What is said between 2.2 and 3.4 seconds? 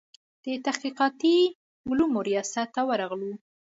ریاست ته ورغلو.